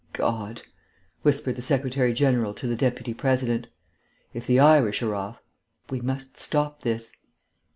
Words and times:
"My 0.13 0.17
God," 0.17 0.63
whispered 1.21 1.57
the 1.57 1.61
Secretary 1.61 2.11
General 2.11 2.55
to 2.55 2.65
the 2.65 2.75
Deputy 2.75 3.13
President. 3.13 3.67
"If 4.33 4.47
the 4.47 4.59
Irish 4.59 5.03
are 5.03 5.13
off.... 5.13 5.39
We 5.91 6.01
must 6.01 6.39
stop 6.39 6.81
this." 6.81 7.15